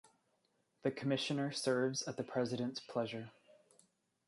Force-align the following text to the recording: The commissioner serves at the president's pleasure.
The 0.81 0.89
commissioner 0.89 1.51
serves 1.51 2.01
at 2.07 2.17
the 2.17 2.23
president's 2.23 2.79
pleasure. 2.79 3.29